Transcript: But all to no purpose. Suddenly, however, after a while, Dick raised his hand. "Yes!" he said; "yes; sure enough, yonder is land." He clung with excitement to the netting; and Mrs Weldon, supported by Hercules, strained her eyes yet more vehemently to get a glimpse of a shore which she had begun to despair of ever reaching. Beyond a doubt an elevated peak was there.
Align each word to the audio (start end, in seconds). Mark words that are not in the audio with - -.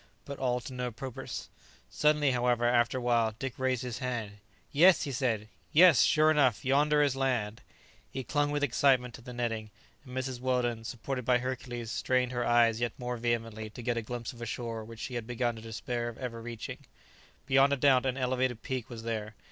But 0.25 0.39
all 0.39 0.59
to 0.61 0.73
no 0.73 0.89
purpose. 0.91 1.47
Suddenly, 1.91 2.31
however, 2.31 2.65
after 2.65 2.97
a 2.97 3.01
while, 3.01 3.35
Dick 3.37 3.59
raised 3.59 3.83
his 3.83 3.99
hand. 3.99 4.37
"Yes!" 4.71 5.03
he 5.03 5.11
said; 5.11 5.47
"yes; 5.71 6.01
sure 6.01 6.31
enough, 6.31 6.65
yonder 6.65 7.03
is 7.03 7.15
land." 7.15 7.61
He 8.09 8.23
clung 8.23 8.49
with 8.49 8.63
excitement 8.63 9.13
to 9.13 9.21
the 9.21 9.31
netting; 9.31 9.69
and 10.03 10.17
Mrs 10.17 10.39
Weldon, 10.39 10.85
supported 10.85 11.23
by 11.23 11.37
Hercules, 11.37 11.91
strained 11.91 12.31
her 12.31 12.43
eyes 12.43 12.81
yet 12.81 12.97
more 12.97 13.15
vehemently 13.15 13.69
to 13.69 13.83
get 13.83 13.95
a 13.95 14.01
glimpse 14.01 14.33
of 14.33 14.41
a 14.41 14.47
shore 14.47 14.83
which 14.83 15.01
she 15.01 15.13
had 15.13 15.27
begun 15.27 15.55
to 15.57 15.61
despair 15.61 16.09
of 16.09 16.17
ever 16.17 16.41
reaching. 16.41 16.79
Beyond 17.45 17.71
a 17.73 17.77
doubt 17.77 18.07
an 18.07 18.17
elevated 18.17 18.63
peak 18.63 18.89
was 18.89 19.03
there. 19.03 19.35